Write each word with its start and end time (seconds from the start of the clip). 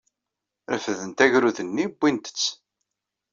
Refdent 0.71 1.17
agrud-nni, 1.25 1.85
wwint-t. 1.99 2.41